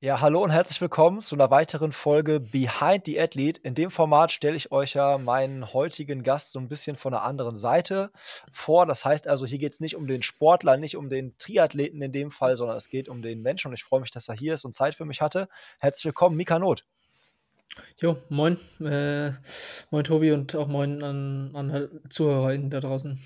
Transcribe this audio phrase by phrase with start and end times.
[0.00, 3.58] Ja, hallo und herzlich willkommen zu einer weiteren Folge Behind the Athlete.
[3.62, 7.22] In dem Format stelle ich euch ja meinen heutigen Gast so ein bisschen von 'ner
[7.22, 8.10] anderen Seite
[8.52, 8.84] vor.
[8.84, 12.12] Das heißt also, hier geht es nicht um den Sportler, nicht um den Triathleten in
[12.12, 14.52] dem Fall, sondern es geht um den Menschen und ich freue mich, dass er hier
[14.52, 15.48] ist und Zeit für mich hatte.
[15.80, 16.84] Herzlich willkommen, Mika Not.
[17.98, 18.58] Jo, moin.
[18.80, 19.30] Äh,
[19.90, 23.18] moin Tobi und auch moin an an ZuhörerInnen da draußen.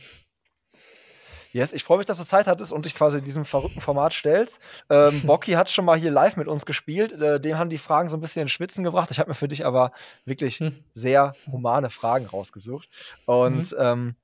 [1.52, 4.12] Yes, ich freue mich, dass du Zeit hattest und dich quasi in diesem verrückten Format
[4.12, 4.60] stellst.
[4.88, 7.12] Ähm, Bocky hat schon mal hier live mit uns gespielt.
[7.20, 9.10] Äh, dem haben die Fragen so ein bisschen ins Schwitzen gebracht.
[9.10, 9.92] Ich habe mir für dich aber
[10.24, 10.84] wirklich Hm.
[10.94, 12.88] sehr humane Fragen rausgesucht.
[13.24, 13.76] Und Mhm.
[13.78, 14.16] ähm,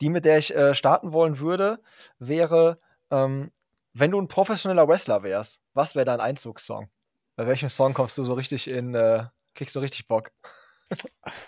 [0.00, 1.78] die, mit der ich äh, starten wollen würde,
[2.18, 2.76] wäre,
[3.10, 3.50] ähm,
[3.94, 6.88] wenn du ein professioneller Wrestler wärst, was wäre dein Einzugssong?
[7.36, 9.24] Bei welchem Song kommst du so richtig in, äh,
[9.54, 10.30] kriegst du richtig Bock?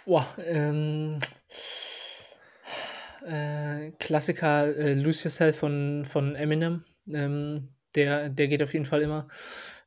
[0.07, 1.19] Boah, ähm,
[3.25, 6.85] äh, Klassiker äh, Lose Yourself von, von Eminem.
[7.13, 9.29] Ähm, der, der geht auf jeden Fall immer.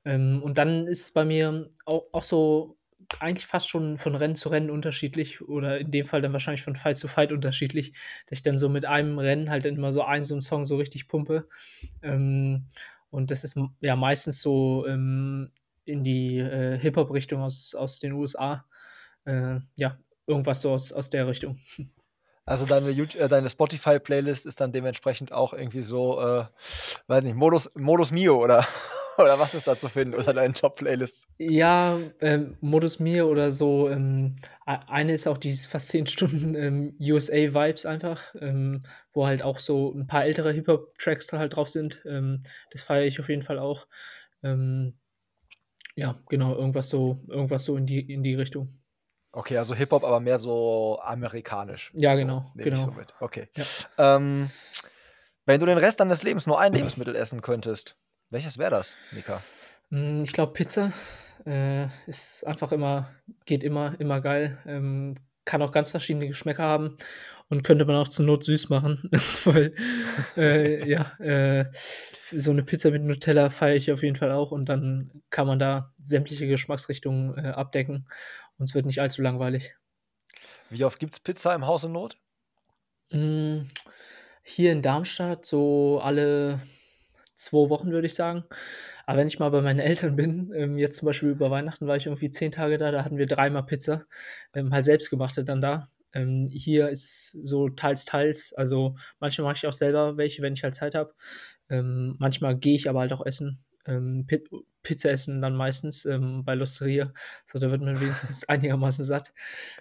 [0.05, 2.77] Ähm, und dann ist es bei mir auch, auch so
[3.19, 6.75] eigentlich fast schon von Rennen zu Rennen unterschiedlich oder in dem Fall dann wahrscheinlich von
[6.75, 7.93] Fight zu Fight unterschiedlich,
[8.25, 10.65] dass ich dann so mit einem Rennen halt dann immer so einen so einen Song
[10.65, 11.47] so richtig pumpe.
[12.01, 12.67] Ähm,
[13.09, 15.51] und das ist ja meistens so ähm,
[15.85, 18.65] in die äh, Hip-Hop-Richtung aus, aus den USA.
[19.25, 21.59] Äh, ja, irgendwas so aus, aus der Richtung.
[22.47, 26.45] Also deine, äh, deine Spotify-Playlist ist dann dementsprechend auch irgendwie so, äh,
[27.07, 28.65] weiß nicht, Modus, Modus Mio oder,
[29.17, 31.27] oder was ist da zu finden unter deinen Top-Playlists?
[31.39, 33.89] Ja, ähm, Modus Mir oder so.
[33.89, 39.59] Ähm, eine ist auch die fast 10 Stunden ähm, USA-Vibes einfach, ähm, wo halt auch
[39.59, 42.01] so ein paar ältere Hip-Hop-Tracks da halt drauf sind.
[42.05, 42.39] Ähm,
[42.71, 43.87] das feiere ich auf jeden Fall auch.
[44.41, 44.93] Ähm,
[45.97, 48.76] ja, genau, irgendwas so, irgendwas so in die, in die Richtung.
[49.37, 51.91] Okay, also Hip-Hop, aber mehr so amerikanisch.
[51.93, 52.91] Ja, So, genau, so genau.
[52.93, 53.13] mit.
[53.19, 53.49] Okay.
[53.55, 54.15] Ja.
[54.15, 54.49] Ähm,
[55.45, 57.97] wenn du den Rest deines Lebens nur ein Lebensmittel essen könntest,
[58.31, 59.39] welches wäre das, Mika?
[59.91, 60.91] Mm, Ich glaube, Pizza
[61.45, 63.11] äh, ist einfach immer,
[63.45, 64.57] geht immer, immer geil.
[64.65, 65.13] Ähm,
[65.47, 66.97] kann auch ganz verschiedene Geschmäcker haben
[67.49, 69.09] und könnte man auch zur Not süß machen,
[69.45, 69.73] weil
[70.35, 71.65] äh, ja, äh,
[72.31, 75.57] so eine Pizza mit Nutella feiere ich auf jeden Fall auch und dann kann man
[75.57, 78.07] da sämtliche Geschmacksrichtungen äh, abdecken
[78.57, 79.75] und es wird nicht allzu langweilig.
[80.69, 82.17] Wie oft gibt es Pizza im Haus in Not?
[83.11, 83.61] Mm,
[84.43, 86.59] Hier in Darmstadt so alle
[87.37, 88.43] zwei Wochen, würde ich sagen.
[89.05, 91.95] Aber wenn ich mal bei meinen Eltern bin, ähm, jetzt zum Beispiel über Weihnachten war
[91.95, 94.03] ich irgendwie zehn Tage da, da hatten wir dreimal Pizza,
[94.53, 95.87] ähm, halt selbstgemachte dann da.
[96.13, 98.53] Ähm, hier ist so teils, teils.
[98.53, 101.13] Also manchmal mache ich auch selber welche, wenn ich halt Zeit habe.
[101.69, 103.63] Ähm, manchmal gehe ich aber halt auch essen.
[103.85, 104.43] Ähm, Pi
[104.83, 107.11] Pizza essen dann meistens ähm, bei L'Osteria.
[107.45, 109.33] So, da wird man wenigstens einigermaßen satt.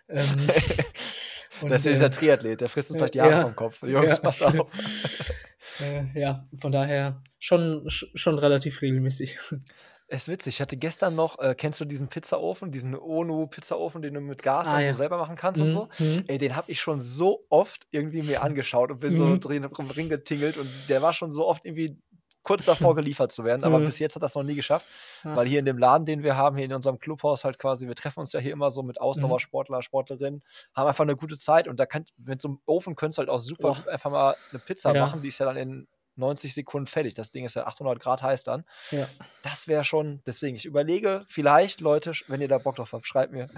[0.09, 0.49] Ähm,
[1.63, 3.57] Das ist und, dieser äh, Triathlet, der frisst uns äh, gleich die Haare ja, vom
[3.57, 3.83] Kopf.
[3.83, 4.19] Jungs, ja.
[4.19, 4.55] pass auf.
[5.79, 9.39] Äh, ja, von daher schon, sch- schon relativ regelmäßig.
[10.09, 14.15] Es ist witzig, ich hatte gestern noch, äh, kennst du diesen Pizzaofen, diesen ONU-Pizzaofen, den
[14.15, 14.93] du mit Gas Ah dann so ja.
[14.93, 15.89] selber machen kannst und so?
[15.99, 16.07] Mhm.
[16.07, 16.25] Mhm.
[16.29, 19.41] Ey, den habe ich schon so oft irgendwie mir angeschaut und bin so Mhm.
[19.41, 21.99] drin rum getingelt und der war schon so oft irgendwie
[22.47, 23.87] kurz davor geliefert zu werden, aber Mhm.
[23.87, 24.87] bis jetzt hat das noch nie geschafft,
[25.25, 25.35] Ja.
[25.37, 27.95] weil hier in dem Laden, den wir haben, hier in unserem Clubhaus halt quasi, wir
[27.97, 29.05] treffen uns ja hier immer so mit Mhm.
[29.05, 30.43] Ausdauersportler, Sportlerinnen,
[30.75, 33.31] haben einfach eine gute Zeit und da kann, mit so einem Ofen könntest du halt
[33.31, 35.01] auch super gut einfach mal eine Pizza Ja.
[35.05, 37.15] machen, die ist ja dann in 90 Sekunden fertig.
[37.15, 38.65] Das Ding ist ja 800 Grad heiß dann.
[38.91, 39.07] Ja.
[39.43, 43.33] Das wäre schon, deswegen, ich überlege, vielleicht, Leute, wenn ihr da Bock drauf habt, schreibt
[43.33, 43.49] mir.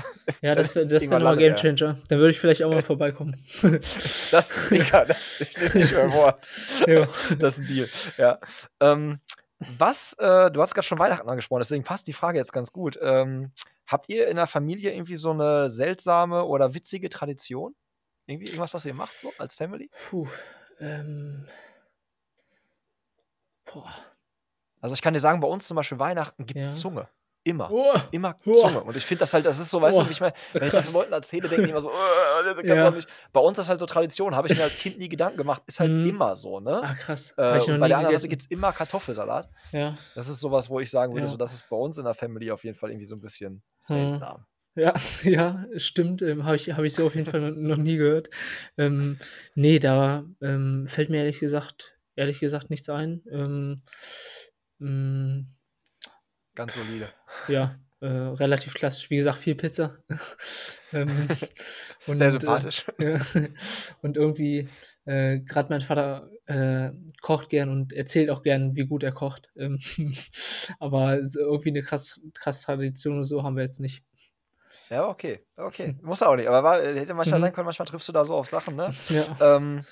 [0.42, 1.72] Ja, das wäre das wär Irgendwann nochmal landet er.
[1.72, 1.98] Gamechanger.
[2.08, 3.36] Dann würde ich vielleicht auch mal vorbeikommen.
[4.30, 6.50] Das, Digga, das, ich nehme nicht mehr Wort.
[6.86, 7.06] ja.
[7.38, 7.88] Das ist ein Deal.
[8.18, 8.38] Ja.
[8.80, 9.20] Ähm,
[9.78, 12.98] was, äh, du hast gerade schon Weihnachten angesprochen, deswegen passt die Frage jetzt ganz gut.
[13.00, 13.52] Ähm,
[13.86, 17.74] habt ihr in der Familie irgendwie so eine seltsame oder witzige Tradition?
[18.26, 19.90] Irgendwie irgendwas, was ihr macht so als Family?
[20.10, 20.28] Puh.
[20.80, 21.46] Ähm.
[23.72, 23.92] Boah.
[24.80, 26.82] Also ich kann dir sagen, bei uns zum Beispiel Weihnachten gibt es Ja.
[26.82, 27.08] Zunge.
[27.44, 27.70] Immer.
[27.70, 27.94] Oh.
[28.10, 28.52] Immer Oh.
[28.52, 28.82] Zunge.
[28.82, 30.72] Und ich finde das halt, das ist so, weißt Oh, du, ich meine, wenn ich
[30.72, 30.94] das den.
[30.94, 31.90] Leuten erzähle, denken die immer so,
[32.62, 32.90] du Ja.
[32.90, 33.08] nicht.
[33.32, 35.62] Bei uns ist das halt so Tradition, habe ich mir als Kind nie Gedanken gemacht,
[35.66, 36.06] ist halt Mhm.
[36.10, 36.80] immer so, ne?
[36.82, 37.32] Ah, krass.
[37.38, 39.48] Äh, ich und bei der anderen Seite gibt es immer Kartoffelsalat.
[39.72, 39.96] Ja.
[40.14, 41.32] Das ist sowas, wo ich sagen würde, Ja.
[41.32, 43.62] so, das ist bei uns in der Family auf jeden Fall irgendwie so ein bisschen
[43.86, 43.96] Hm.
[44.14, 44.44] seltsam.
[44.74, 44.92] Ja,
[45.24, 46.20] ja, stimmt.
[46.22, 48.28] Ähm, Habe ich, hab ich so auf jeden Fall noch, noch nie gehört.
[48.76, 49.18] Ähm,
[49.54, 53.22] nee, da ähm, fällt mir ehrlich gesagt, ehrlich gesagt nichts ein.
[53.30, 53.82] Ähm,
[54.78, 55.44] mh,
[56.54, 57.08] Ganz solide.
[57.48, 59.08] ja, äh, relativ klassisch.
[59.10, 59.96] Wie gesagt, viel Pizza.
[60.92, 61.28] ähm,
[62.06, 62.84] und, Sehr äh, sympathisch.
[63.00, 63.20] ja,
[64.02, 64.68] und irgendwie,
[65.04, 66.90] äh, gerade mein Vater äh,
[67.22, 69.50] kocht gern und erzählt auch gern, wie gut er kocht.
[69.56, 69.78] Ähm,
[70.80, 74.02] aber irgendwie eine krass, krass Tradition oder so haben wir jetzt nicht.
[74.90, 75.96] Ja, okay, okay.
[76.02, 77.44] Muss auch nicht, aber war, hätte manchmal Mhm.
[77.44, 78.92] sein können, manchmal triffst du da so auf Sachen, ne?
[79.10, 79.56] Ja.
[79.56, 79.84] Ähm,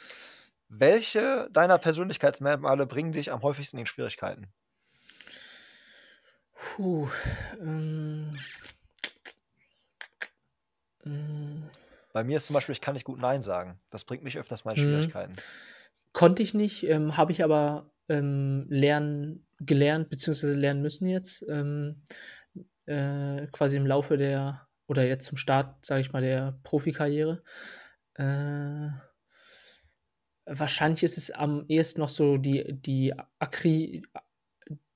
[0.69, 4.53] welche deiner Persönlichkeitsmerkmale bringen dich am häufigsten in Schwierigkeiten?
[6.55, 7.09] Puh,
[7.61, 8.33] ähm.
[11.05, 11.63] Hm.
[12.15, 13.81] Bei mir ist zum Beispiel, ich kann nicht gut „Nein“ sagen.
[13.91, 14.79] Das bringt mich öfters mal in Mhm.
[14.79, 15.35] Schwierigkeiten.
[16.13, 22.03] Konnte ich nicht, ähm, habe ich aber, ähm, lernen gelernt beziehungsweise lernen müssen jetzt, ähm,
[22.87, 27.43] äh, quasi im Laufe der oder jetzt zum Start, sage ich mal, der Profikarriere.
[28.15, 28.89] Äh
[30.47, 34.03] wahrscheinlich ist es am ehesten noch so die die Akri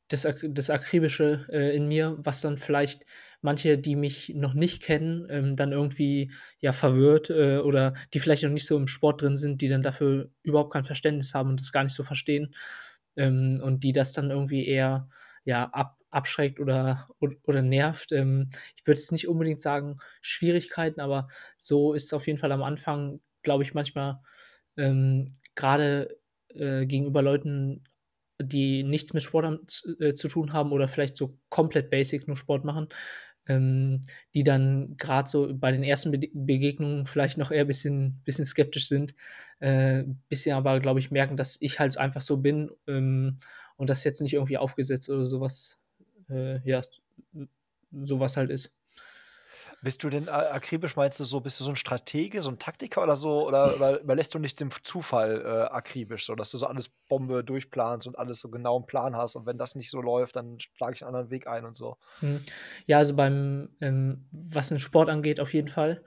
[0.09, 3.07] das das Akribische, äh, in mir, was dann vielleicht
[3.43, 8.43] manche, die mich noch nicht kennen, ähm, dann irgendwie, ja, verwirrt, äh, oder die vielleicht
[8.43, 11.61] noch nicht so im Sport drin sind, die dann dafür überhaupt kein Verständnis haben und
[11.61, 12.55] das gar nicht so verstehen,
[13.17, 15.09] ähm, und die das dann irgendwie eher,
[15.45, 18.11] ja, ab abschreckt oder od oder nervt.
[18.13, 22.51] Ähm, ich würde jetzt nicht unbedingt sagen Schwierigkeiten, aber so ist es auf jeden Fall
[22.53, 24.19] am Anfang, glaube ich, manchmal,
[25.57, 26.19] grade,
[26.55, 27.85] äh, gegenüber Leuten,
[28.43, 32.27] die nichts mit Sport am z äh, zu tun haben oder vielleicht so komplett basic
[32.27, 32.89] nur Sport machen,
[33.49, 34.01] ähm,
[34.35, 38.89] die dann grad so bei den ersten Bede Begegnungen vielleicht noch eher bisschen bisschen skeptisch
[38.89, 39.15] sind,
[39.61, 43.41] äh, bis sie aber, glaube ich, merken, dass ich halt einfach so bin, ähm,
[43.77, 45.81] und das jetzt nicht irgendwie aufgesetzt oder so was,
[46.31, 46.83] äh, ja,
[48.03, 48.75] so was halt ist.
[49.83, 52.59] Bist du denn a akribisch meinst du so bist du so 'n Stratege, so 'n
[52.59, 53.73] Taktiker oder so oder
[54.03, 58.41] überlässt du nichts F Zufall, äh, akribisch, sodass du so alles Bombe durchplanst und alles
[58.41, 61.07] so genau im Plan hast und wenn das nicht so läuft, dann schlage ich 'n
[61.07, 61.97] anderen Weg ein und so?
[62.23, 62.45] Mhm.
[62.87, 66.03] Ja, also beim ähm, was den Sport angeht, auf jeden Fall,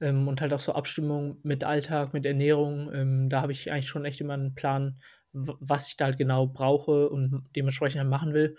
[0.00, 3.88] ähm, und halt auch so Abstimmung mit Alltag, mit Ernährung, ähm, da habe ich eigentlich
[3.88, 5.00] schon echt immer 'n Plan,
[5.32, 8.56] was ich da halt genau brauche und dementsprechend halt machen will.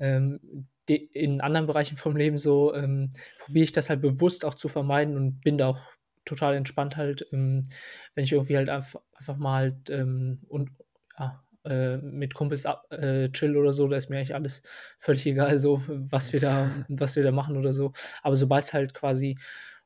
[0.00, 4.68] Ähm, in anderen Bereichen vom Leben so, ähm, probiere ich das halt bewusst auch zu
[4.68, 5.80] vermeiden und bin da auch
[6.24, 7.68] total entspannt halt, ähm,
[8.14, 10.70] wenn ich irgendwie halt einf einfach mal halt, ähm, und
[11.18, 14.62] ja, äh, mit Kumpels ab äh, chill oder so, da ist mir eigentlich alles
[14.98, 17.92] völlig egal so, was wir da was wir da machen oder so.
[18.22, 19.38] Aber sobald's halt quasi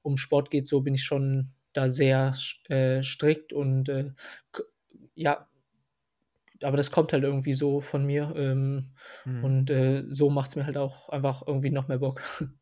[0.03, 2.35] um Sport geht, so bin ich schon da sehr
[2.69, 4.13] äh, strikt und, äh,
[5.15, 5.49] ja
[6.65, 8.95] aber das kommt halt irgendwie so von mir, ähm,
[9.27, 9.53] Mhm.
[9.53, 12.23] und, äh, so macht's mir halt auch einfach irgendwie noch mehr Bock.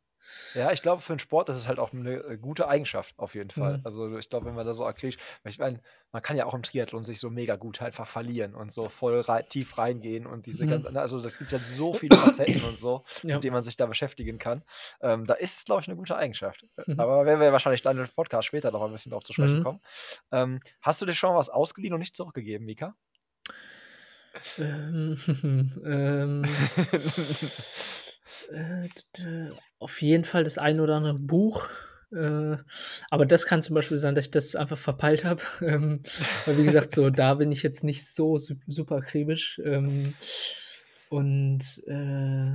[0.55, 3.37] Ja, ich glaube, für 'n Sport ist es halt auch 'ne, äh, gute Eigenschaft auf
[3.37, 3.79] jeden Fall.
[3.79, 3.85] Mhm.
[3.85, 5.81] Also, ich glaube, wenn man da so akribisch ich meine,
[6.11, 9.21] man kann ja auch im Triathlon sich so mega gut einfach verlieren und so voll
[9.21, 10.91] rei tief reingehen und diese Mhm.
[10.91, 13.37] ne, also, das gibt ja so viele Facetten und so, Ja.
[13.37, 14.65] mit denen man sich da beschäftigen kann.
[15.01, 16.65] Ähm, da ist es, glaube ich, 'ne gute Eigenschaft.
[16.77, 17.05] Äh, Mhm.
[17.05, 19.61] aber werden wir wahrscheinlich dann im Podcast später noch mal 'n bisschen drauf zu sprechen
[19.61, 19.61] Mhm.
[19.61, 19.81] kommen.
[20.33, 22.97] Ähm, hast du dir schon was ausgeliehen und nicht zurückgegeben, Mika?
[24.59, 25.19] Ähm,
[25.85, 26.45] ähm
[28.53, 28.89] äh,
[29.79, 31.69] auf jeden Fall das ein oder andere Buch,
[32.13, 32.57] äh,
[33.11, 36.03] aber das kann zum Beispiel sein, dass ich das einfach verpeilt habe, ähm,
[36.47, 40.15] weil wie gesagt, so da bin ich jetzt nicht so sup super akribisch, ähm,
[41.09, 42.53] und, äh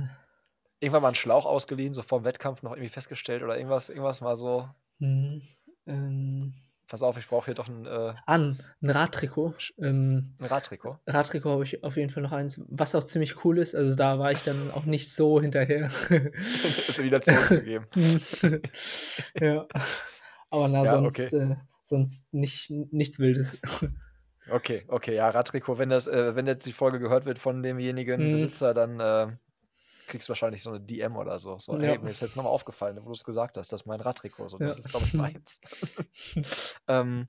[0.78, 4.36] Irgendwann mal 'n Schlauch ausgeliehen, so vorm Wettkampf noch irgendwie festgestellt oder irgendwas irgendwas mal
[4.36, 4.68] so.
[4.98, 5.40] Mhm,
[5.86, 6.54] ähm
[6.90, 9.54] „Pass auf, ich brauche hier doch 'n, äh“ Ah, 'n 'n Radtrikot.
[9.78, 10.98] Ähm, 'n Radtrikot?
[11.06, 13.74] Radtrikot habe ich auf jeden Fall noch eins, was auch ziemlich cool ist.
[13.76, 15.90] Also, da war ich dann auch nicht so hinterher.
[16.88, 17.86] Es wieder zurückzugeben.
[19.40, 19.68] Ja.
[20.50, 21.34] Aber na, Ja, sonst, okay.
[21.34, 23.58] äh sonst nicht nichts Wildes.
[24.48, 28.30] Okay, okay, ja, Radtrikot, wenn das äh, wenn jetzt die Folge gehört wird von demjenigen
[28.30, 28.30] Mhm.
[28.30, 29.36] Besitzer, dann, äh,
[30.06, 31.58] kriegst du wahrscheinlich so 'ne DM oder so.
[31.58, 32.00] So: „Hey, Ja.
[32.00, 34.58] mir ist jetzt noch mal aufgefallen, wo du's gesagt hast, das ist mein Radtrikot so.
[34.58, 34.66] Ja.
[34.66, 35.60] Das ist, glaube ich, meins.“
[36.88, 37.28] Ähm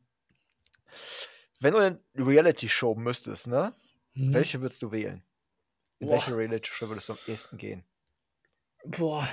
[1.62, 3.74] wenn du 'ne Reality-Show müsstest, ne,
[4.15, 4.48] Mhm.
[4.48, 5.24] welche würdest du wählen?
[6.00, 6.27] In Boah.
[6.27, 7.86] welche Reality-Show würdest du am ehesten gehen?
[8.86, 9.27] Boah,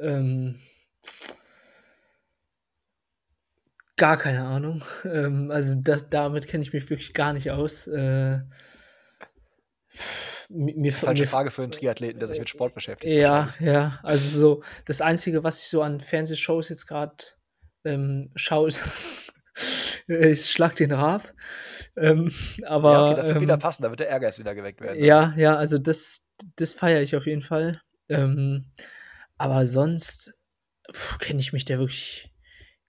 [0.00, 0.56] ähm
[3.98, 4.82] Gar keine Ahnung.
[5.04, 7.86] Ähm, also, das damit kenne ich mich wirklich gar nicht aus.
[7.86, 8.40] Äh
[10.54, 13.98] mi mir Falsche mir Frage für 'n Triathleten, der sich mit Sport beschäftigt Ja, ja.
[14.02, 17.36] Also, so das Einzige, was ich so an Fernsehshows jetzt grad,
[17.84, 18.82] ähm, schaue, ist
[20.06, 21.32] ist „Schlag den Raab“.
[21.96, 22.32] Ähm,
[22.86, 25.00] Ja, okay, aber, das wird wieder ähm passen, da wird der Ehrgeiz wieder geweckt werden,
[25.00, 25.06] ne?
[25.06, 27.80] ja, ja, also, das das feiere ich auf jeden Fall.
[28.08, 28.66] Ähm,
[29.38, 30.34] aber sonst
[31.20, 32.30] kenne ich mich da wirklich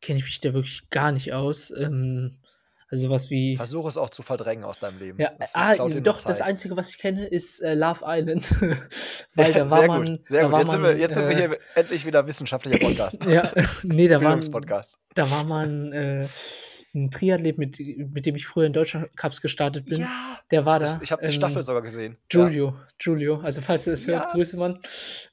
[0.02, 1.72] kenne ich mich da wirklich gar nicht aus.
[1.72, 2.40] Ähm,
[2.88, 5.20] also, so was wie Versuche es auch zu verdrängen aus deinem Leben.
[5.20, 6.42] Ja, Das das ah, doch, das.
[6.42, 8.52] Einzige, was ich kenne, ist, äh, „Love Island“,
[9.36, 10.52] weil da war Sehr gut, man sehr gut.
[10.52, 13.42] war Jetzt sind wir man, jetzt sind wir äh hier endlich wieder wissenschaftlicher Podcast Ja,
[13.84, 14.98] ne, da waren Bildungspodcast.
[15.16, 16.28] da war mal 'n äh,
[16.94, 20.02] 'n Triathlet, mit mit dem ich früher in Deutschlandcups gestartet bin.
[20.02, 22.14] Ja, Der war da, ich habe die Staffel ähm, sogar gesehen.
[22.32, 22.48] Ja.
[22.48, 23.40] Giulio Giulio.
[23.42, 24.32] Also, falls er das hört, Ja.
[24.32, 24.80] Grüße, Mann.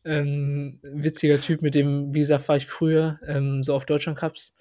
[0.04, 4.56] Ähm, witziger Typ, mit dem, wie gesagt, war ich früher, ähm, so auf Deutschlandcups,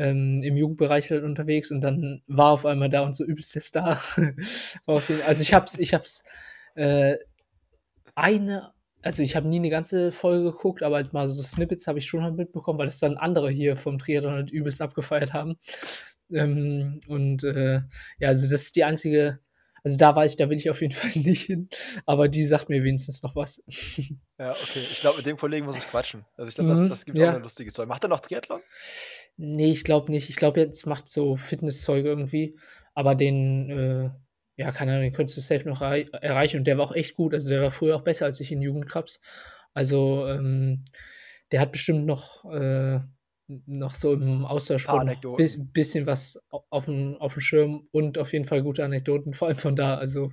[0.00, 3.62] ähm, im Jugendbereich halt unterwegs und dann war auf einmal da und so übelst der
[3.62, 4.00] Star.
[4.86, 6.24] War also, ich habe es ich habe es,
[6.74, 7.16] äh,
[8.14, 11.98] eine also ich habe nie eine ganze Folge geguckt, aber halt mal so Snippets habe
[11.98, 15.56] ich schon halt mitbekommen, weil das dann andere hier vom Triathlon halt übelst abgefeiert haben.
[16.30, 17.80] Ähm, und äh,
[18.18, 19.40] ja, also das ist die einzige,
[19.82, 21.68] also da weiß ich, da will ich auf jeden Fall nicht hin,
[22.06, 23.62] aber die sagt mir wenigstens noch was.
[24.38, 24.80] Ja, okay.
[24.90, 26.24] Ich glaube, mit dem Kollegen muss ich quatschen.
[26.34, 27.26] Also ich glaube, das, Mhm, das gibt ja.
[27.26, 27.86] auch eine lustige Story.
[27.86, 28.62] Macht er noch Triathlon?
[29.42, 30.28] Nee, ich glaube nicht.
[30.28, 32.58] Ich glaube, jetzt macht so Fitnesszeug irgendwie,
[32.94, 34.10] aber den, äh,
[34.56, 37.14] ja, keine Ahnung, den könntest du safe noch errei erreichen und der war auch echt
[37.14, 37.32] gut.
[37.32, 39.22] Also, der war früher auch besser als ich in Jugendcups.
[39.72, 40.84] Also, ähm,
[41.52, 42.98] der hat bestimmt noch, äh,
[43.46, 45.36] noch so im Austauschsport Anekdoten.
[45.38, 49.56] bis bisschen was au aufm aufm Schirm und auf jeden Fall gute Anekdoten, vor allem
[49.56, 49.94] von da.
[49.94, 50.32] Also,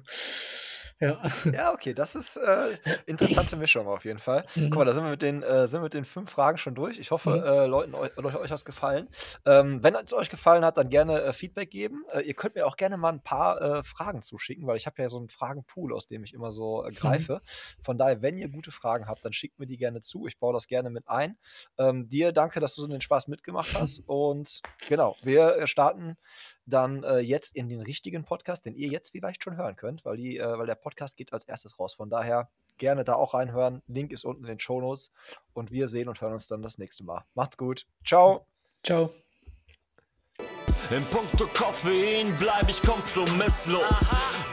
[1.00, 1.22] ja.
[1.54, 4.46] Ja, okay, das ist äh, interessante Mischung auf jeden Fall.
[4.56, 4.86] Guck mal, Mhm.
[4.86, 7.00] da sind wir mit den, äh, sind mit den fünf Fragen schon durch.
[7.00, 7.44] Ich hoffe, Mhm.
[7.44, 9.08] äh, Leuten, eu, Leute, euch hat's gefallen.
[9.46, 12.04] Ähm, wenn es euch gefallen hat, dann gerne äh, Feedback geben.
[12.12, 15.02] Äh, ihr könnt mir auch gerne mal ein paar äh, Fragen zuschicken, weil ich habe
[15.02, 16.96] ja so einen Fragenpool, aus dem ich immer so äh, Mhm.
[16.96, 17.42] greife.
[17.82, 20.28] Von daher, wenn ihr gute Fragen habt, dann schickt mir die gerne zu.
[20.28, 21.38] Ich baue das gerne mit ein.
[21.78, 24.04] Ähm, dir danke, dass du so den Spaß mitgemacht hast.
[24.08, 26.18] Und genau, wir starten
[26.68, 30.18] dann äh, jetzt in den richtigen Podcast, den ihr jetzt vielleicht schon hören könnt, weil,
[30.18, 31.96] die, äh, weil der Podcast geht als erstes raus.
[31.96, 33.82] Von daher gerne da auch reinhören.
[33.88, 35.12] Link ist unten in den Shownotes.
[35.54, 37.24] Und wir sehen und hören uns dann das nächste Mal.
[37.34, 37.88] Macht's gut.
[38.06, 38.46] Ciao.
[38.84, 39.12] Ciao.
[40.90, 44.00] In puncto Koffein bleib ich kompromisslos.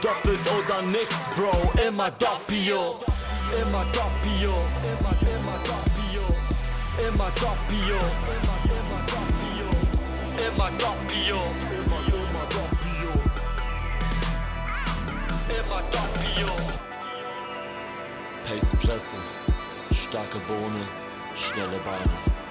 [0.01, 2.99] Doppelt oder nichts, Bro, immer doppio.
[3.61, 4.51] Immer doppio,
[4.83, 5.95] immer, immer doppio.
[7.07, 7.95] Immer doppio,
[8.35, 9.35] immer, immer doppio.
[10.47, 11.74] Immer doppio,
[18.77, 19.17] Presse,
[19.93, 20.87] starke Bohne,
[21.35, 22.44] schnelle Beine.